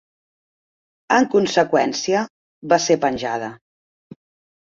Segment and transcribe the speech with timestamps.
[1.17, 2.23] En conseqüència,
[2.75, 3.53] va ser penjada.